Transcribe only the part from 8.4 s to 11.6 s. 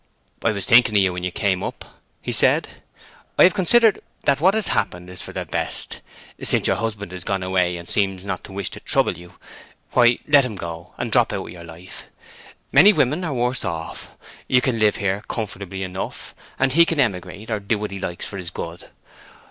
to wish to trouble you, why, let him go, and drop out of